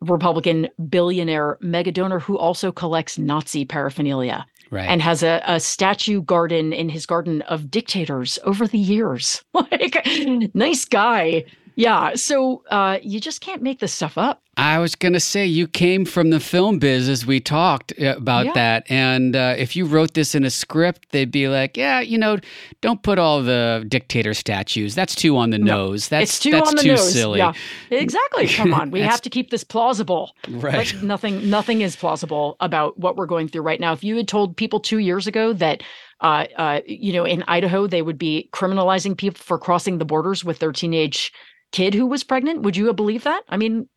[0.00, 4.46] Republican billionaire mega donor who also collects Nazi paraphernalia.
[4.70, 4.88] Right.
[4.88, 9.42] And has a, a statue garden in his garden of dictators over the years.
[9.52, 10.06] like,
[10.54, 11.44] nice guy.
[11.80, 12.14] Yeah.
[12.14, 14.42] So uh, you just can't make this stuff up.
[14.56, 18.14] I was going to say, you came from the film biz as we talked uh,
[18.16, 18.52] about yeah.
[18.52, 18.90] that.
[18.90, 22.38] And uh, if you wrote this in a script, they'd be like, yeah, you know,
[22.82, 24.94] don't put all the dictator statues.
[24.94, 26.08] That's too on the no, nose.
[26.08, 27.12] That's, it's too that's on the too nose.
[27.12, 27.38] silly.
[27.38, 27.54] Yeah.
[27.90, 28.46] Exactly.
[28.48, 28.90] Come on.
[29.00, 30.34] We have to keep this plausible.
[30.48, 30.92] Right.
[30.92, 33.92] But nothing, nothing is plausible about what we're going through right now.
[33.92, 35.82] If you had told people two years ago that
[36.20, 40.44] uh, uh, you know, in Idaho, they would be criminalizing people for crossing the borders
[40.44, 41.32] with their teenage
[41.72, 42.62] kid who was pregnant.
[42.62, 43.42] Would you have believed that?
[43.48, 43.88] I mean,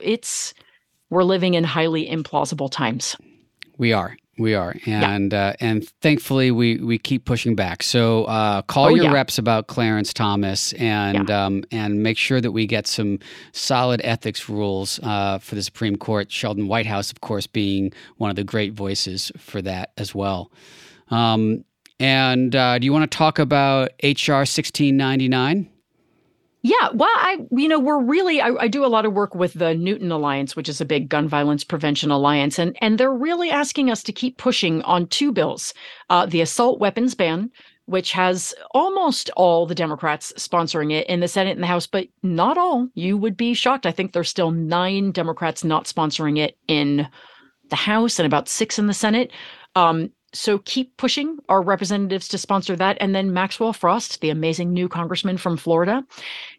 [0.00, 0.54] it's
[1.10, 3.16] we're living in highly implausible times.
[3.78, 4.16] We are.
[4.38, 5.46] We are, and yeah.
[5.46, 7.82] uh, and thankfully we we keep pushing back.
[7.82, 9.12] So uh, call oh, your yeah.
[9.12, 11.46] reps about Clarence Thomas, and yeah.
[11.46, 13.18] um, and make sure that we get some
[13.52, 16.30] solid ethics rules uh, for the Supreme Court.
[16.30, 20.52] Sheldon Whitehouse, of course, being one of the great voices for that as well.
[21.08, 21.64] Um,
[21.98, 25.70] and uh, do you want to talk about HR sixteen ninety nine?
[26.66, 29.54] Yeah, well, I you know we're really I, I, do a lot of work with
[29.54, 33.52] the Newtown Alliance, which is a big gun violence prevention alliance, and and they're really
[33.52, 35.72] asking us to keep pushing on two bills:
[36.10, 37.52] uh, the assault weapons ban,
[37.84, 42.08] which has almost all the Democrats sponsoring it in the Senate and the House, but
[42.24, 42.88] not all.
[42.94, 43.86] You would be shocked.
[43.86, 47.06] I think there's still nine Democrats not sponsoring it in
[47.70, 49.30] the House and about six in the Senate.
[49.76, 52.96] Um, so keep pushing our representatives to sponsor that.
[53.00, 56.04] And then Maxwell Frost, the amazing new congressman from Florida,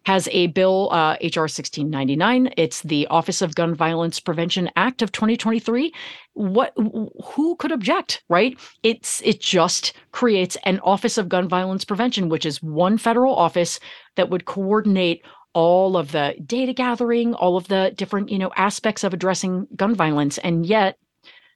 [0.06, 2.53] has a bill, uh, HR 1699.
[2.58, 5.93] It's the Office of Gun Violence Prevention Act of 2023.
[6.34, 6.73] What?
[6.75, 8.58] Who could object, right?
[8.84, 13.80] It's it just creates an Office of Gun Violence Prevention, which is one federal office
[14.15, 19.03] that would coordinate all of the data gathering, all of the different you know aspects
[19.03, 20.97] of addressing gun violence, and yet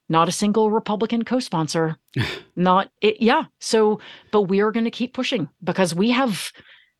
[0.08, 1.96] not a single Republican co sponsor.
[2.56, 3.20] not it.
[3.20, 3.44] Yeah.
[3.60, 6.52] So, but we are going to keep pushing because we have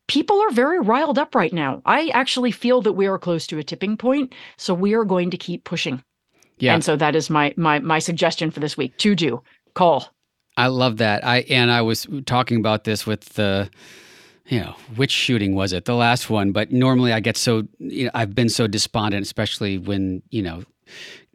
[0.07, 1.81] people are very riled up right now.
[1.85, 4.33] I actually feel that we are close to a tipping point.
[4.57, 6.03] So we are going to keep pushing.
[6.57, 6.73] Yeah.
[6.73, 9.41] And so that is my my my suggestion for this week to do
[9.73, 10.13] call
[10.55, 11.25] I love that.
[11.25, 13.69] I and I was talking about this with the
[14.45, 15.85] you know, which shooting was it?
[15.85, 16.51] The last one.
[16.51, 20.63] But normally I get so, you know, I've been so despondent, especially when, you know,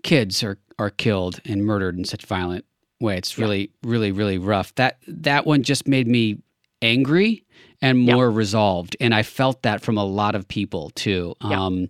[0.03, 2.65] kids are, are killed and murdered in such violent
[3.01, 3.17] way.
[3.17, 3.91] It's really, yeah.
[3.91, 4.75] really, really rough.
[4.77, 6.43] That, that one just made me
[6.83, 7.45] angry
[7.81, 8.97] and more resolved.
[9.01, 11.35] And I felt that from a lot of people too.
[11.41, 11.89] Um,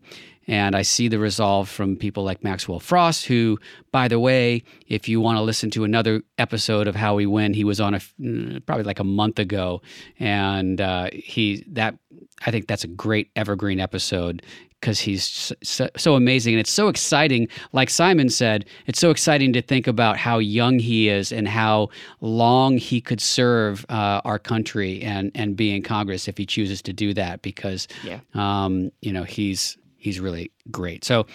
[0.48, 3.58] and I see the resolve from people like Maxwell Frost, who,
[3.92, 7.52] by the way, if you want to listen to another episode of How We Win,
[7.52, 9.82] he was on a mm, probably like a month ago,
[10.18, 11.98] and uh, he that
[12.46, 14.42] I think that's a great evergreen episode
[14.80, 17.48] because he's so, so, amazing and it's so exciting.
[17.72, 21.88] Like Simon said, it's so exciting to think about how young he is and how
[22.20, 26.80] long he could serve uh, our country and and be in Congress if he chooses
[26.82, 27.42] to do that.
[27.42, 28.20] Because yeah.
[28.34, 31.04] um, you know he's he's really great.
[31.04, 31.26] So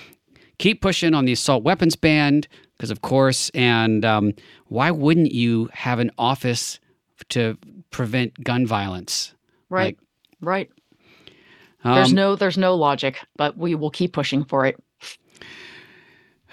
[0.57, 2.43] keep pushing on the assault weapons ban
[2.77, 4.33] because, of course, and um,
[4.67, 6.79] why wouldn't you have an office
[7.29, 7.57] to
[7.91, 9.33] prevent gun violence?
[9.69, 9.97] Right, like,
[10.41, 10.69] right.
[11.83, 14.81] Um, there's no there's no logic, but we will keep pushing for it.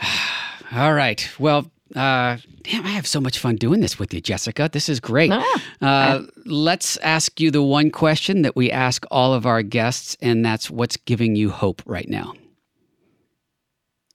[0.72, 1.28] All right.
[1.38, 4.68] Well, uh, damn, I have so much fun doing this with you, Jessica.
[4.72, 5.32] This is great.
[5.32, 10.16] Ah, uh, let's ask you the one question that we ask all of our guests,
[10.20, 12.34] and that's what's giving you hope right now?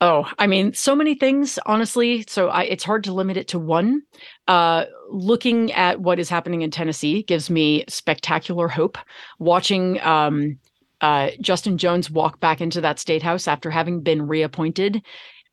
[0.02, 2.26] Oh, I mean, so many things, honestly.
[2.28, 4.02] So I, it's hard to limit it to one.
[4.48, 8.98] Uh, looking at what is happening in Tennessee gives me spectacular hope.
[9.40, 10.60] Watching um,
[11.02, 15.02] uh, Justin Jones walk back into that state house after having been reappointed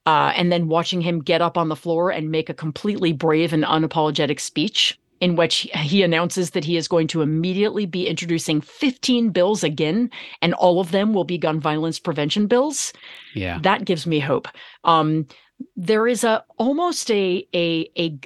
[0.06, 3.52] uh, and then watching him get up on the floor and make a completely brave
[3.52, 8.60] and unapologetic speech in which he announces that he is going to immediately be introducing
[8.60, 10.10] 15 bills again,
[10.42, 12.92] and all of them will be gun violence prevention bills.
[13.32, 14.48] Yeah, that gives me hope.
[14.82, 15.28] Um,
[15.76, 18.18] there is a almost a a a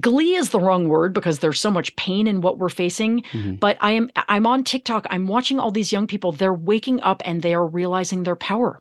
[0.00, 3.54] glee is the wrong word because there's so much pain in what we're facing mm-hmm.
[3.54, 7.22] but i am i'm on tiktok i'm watching all these young people they're waking up
[7.24, 8.80] and they are realizing their power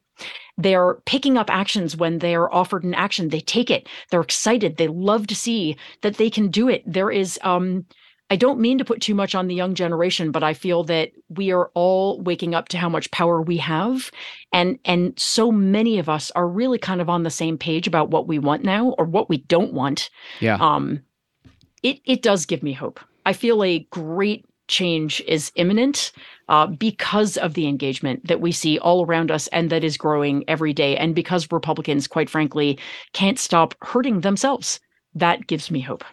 [0.57, 3.29] they're picking up actions when they're offered an action.
[3.29, 3.89] They take it.
[4.09, 4.77] They're excited.
[4.77, 6.83] They love to see that they can do it.
[6.85, 7.85] There is, um,
[8.33, 11.11] I don't mean to put too much on the young generation, but I feel that
[11.29, 14.09] we are all waking up to how much power we have.
[14.51, 18.09] And and so many of us are really kind of on the same page about
[18.09, 20.09] what we want now or what we don't want.
[20.39, 20.55] Yeah.
[20.55, 21.03] Um
[21.83, 22.99] it it does give me hope.
[23.23, 26.11] I feel a great change is imminent
[26.49, 30.43] uh, because of the engagement that we see all around us and that is growing
[30.47, 30.97] every day.
[30.97, 32.79] And because Republicans, quite frankly,
[33.11, 34.79] can't stop hurting themselves.
[35.13, 36.03] That gives me hope.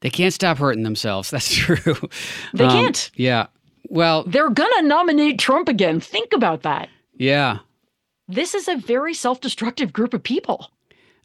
[0.00, 1.30] They can't stop hurting themselves.
[1.36, 1.96] That's true.
[2.54, 3.10] They um, can't.
[3.14, 3.46] Yeah.
[3.88, 6.00] Well, they're going to nominate Trump again.
[6.00, 6.88] Think about that.
[7.14, 7.58] Yeah.
[8.28, 10.70] This is a very self destructive group of people.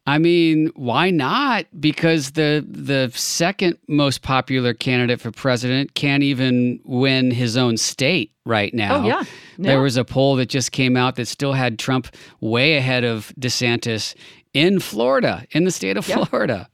[0.07, 1.67] I mean, why not?
[1.79, 8.31] Because the the second most popular candidate for president can't even win his own state
[8.45, 8.97] right now.
[8.97, 9.23] Oh yeah.
[9.59, 12.07] There was a poll that just came out that still had Trump
[12.39, 14.15] way ahead of DeSantis
[14.53, 16.25] in Florida, in the state of yeah.
[16.25, 16.67] Florida.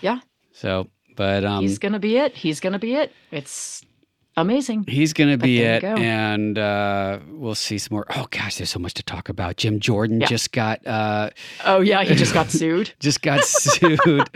[0.00, 0.18] Yeah.
[0.52, 2.34] So, but um He's going to be it.
[2.34, 3.12] He's going to be it.
[3.30, 3.84] It's
[4.36, 4.84] amazing.
[4.88, 8.06] He's going to be it, and uh, we'll see some more.
[8.16, 9.56] Oh gosh, there's so much to talk about.
[9.56, 10.26] Jim Jordan yeah.
[10.26, 10.84] just got.
[10.86, 11.30] Uh,
[11.64, 12.92] oh yeah, he just got sued.
[13.00, 14.28] just got sued.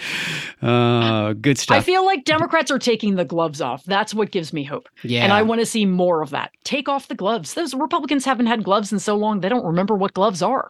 [0.63, 1.77] uh, good stuff.
[1.77, 3.85] I feel like Democrats are taking the gloves off.
[3.85, 4.89] That's what gives me hope.
[5.03, 6.53] Yeah, and I want to see more of that.
[6.65, 7.55] Take off the gloves.
[7.55, 10.69] Those Republicans haven't had gloves in so long; they don't remember what gloves are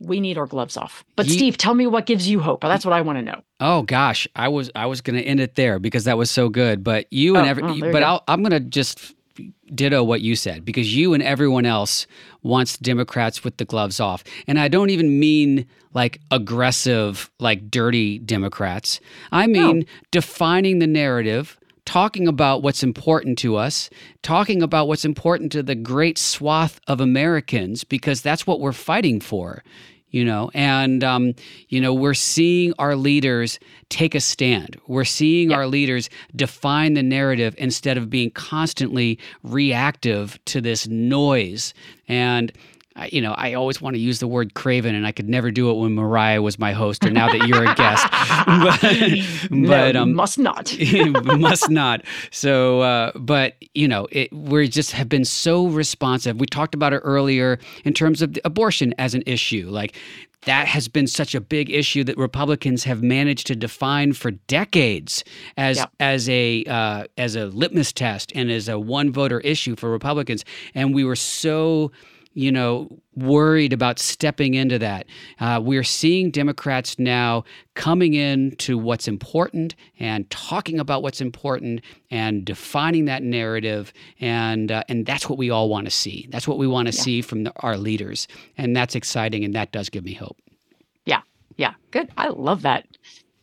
[0.00, 1.04] we need our gloves off.
[1.14, 2.62] But Steve, tell me what gives you hope.
[2.62, 3.42] That's what I want to know.
[3.60, 6.48] Oh gosh, I was I was going to end it there because that was so
[6.48, 6.82] good.
[6.82, 9.14] But you and oh, every, oh, but i am going to just
[9.74, 12.06] ditto what you said because you and everyone else
[12.42, 18.18] wants Democrats with the gloves off, and I don't even mean like aggressive, like dirty
[18.18, 19.00] Democrats.
[19.30, 19.84] I mean no.
[20.10, 21.59] defining the narrative
[21.90, 23.90] talking about what's important to us,
[24.22, 29.18] talking about what's important to the great swath of Americans, because that's what we're fighting
[29.20, 29.64] for
[30.12, 30.50] you know?
[30.54, 31.34] And um,
[31.68, 33.60] you know we're seeing our leaders
[33.90, 34.76] take a stand.
[34.88, 41.74] We're seeing our leaders define the narrative instead of being constantly reactive to this noise.
[42.08, 42.52] And
[43.10, 45.70] you know, I always want to use the word craven, and I could never do
[45.70, 48.06] it when Mariah was my host, or now that you're a guest.
[49.50, 50.76] but, but no, um, must not,
[51.38, 52.02] must not.
[52.30, 56.40] So, uh, but you know, it, we just have been so responsive.
[56.40, 59.96] We talked about it earlier in terms of abortion as an issue, like.
[60.46, 65.22] That has been such a big issue that Republicans have managed to define for decades
[65.58, 69.90] as as a uh, as a litmus test and as a one voter issue for
[69.90, 71.92] Republicans, and we were so
[72.32, 75.06] you know, worried about stepping into that.
[75.40, 81.80] Uh, we're seeing Democrats now coming in to what's important and talking about what's important
[82.10, 86.28] and defining that narrative, and uh, and that's what we all want to see.
[86.30, 87.02] That's what we want to yeah.
[87.02, 90.36] see from the, our leaders, and that's exciting, and that does give me hope.
[91.04, 91.22] Yeah,
[91.56, 92.10] yeah, good.
[92.16, 92.86] I love that.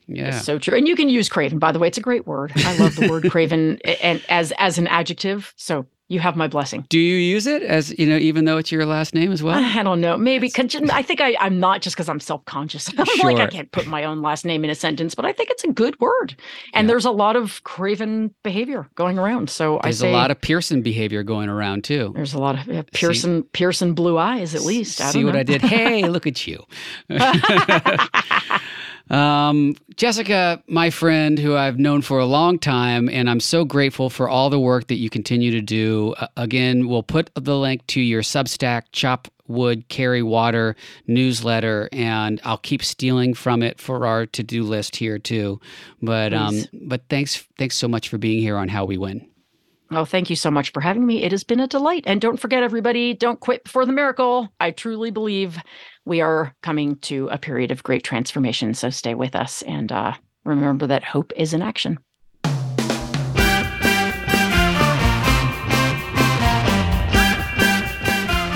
[0.08, 0.78] Yeah, it's so true.
[0.78, 1.60] And you can use craven.
[1.60, 2.54] By the way, it's a great word.
[2.56, 5.54] I love the word craven and as as an adjective.
[5.58, 6.86] So you have my blessing.
[6.90, 9.62] Do you use it as you know, even though it's your last name as well?
[9.62, 10.18] I don't know.
[10.18, 12.90] Maybe I think I, I'm not just because I'm self conscious.
[12.98, 13.26] I'm sure.
[13.26, 15.66] like I can't put my own last name in a sentence, but I think it's
[15.66, 16.36] a good word.
[16.74, 16.94] And yeah.
[16.94, 19.50] there's a lot of craven behavior going around.
[19.50, 22.14] So there's I say, a lot of Pearson behavior going around too.
[22.16, 25.02] There's a lot of yeah, Pearson see, Pearson blue eyes at least.
[25.02, 25.62] I see what I did?
[25.62, 26.64] Hey, look at you.
[29.10, 34.10] Um, Jessica, my friend who I've known for a long time, and I'm so grateful
[34.10, 36.14] for all the work that you continue to do.
[36.18, 40.76] Uh, again, we'll put the link to your Substack, Chop Wood, Carry Water
[41.08, 45.62] newsletter, and I'll keep stealing from it for our to do list here too.
[46.02, 49.28] But um, but thanks thanks so much for being here on How We Win.
[49.92, 51.24] Oh, thank you so much for having me.
[51.24, 52.04] It has been a delight.
[52.08, 54.50] And don't forget, everybody, don't quit before the miracle.
[54.60, 55.58] I truly believe
[56.06, 58.74] we are coming to a period of great transformation.
[58.74, 60.14] So stay with us and uh,
[60.44, 62.00] remember that hope is in action.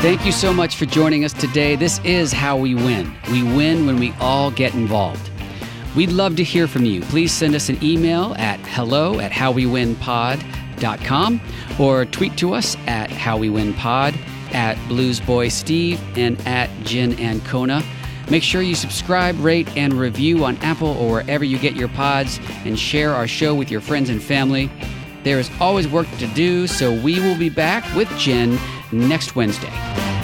[0.01, 1.75] Thank you so much for joining us today.
[1.75, 3.15] This is How We Win.
[3.31, 5.29] We win when we all get involved.
[5.95, 7.01] We'd love to hear from you.
[7.01, 10.60] Please send us an email at hello at howwewinpod.com
[11.79, 14.17] or tweet to us at howwewinpod
[14.53, 17.83] at bluesboysteve and at Jen Ancona.
[18.29, 22.39] Make sure you subscribe, rate, and review on Apple or wherever you get your pods
[22.65, 24.69] and share our show with your friends and family.
[25.23, 28.57] There is always work to do, so we will be back with Jen
[28.91, 30.20] next Wednesday.